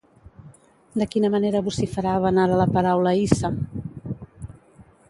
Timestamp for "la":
2.63-2.67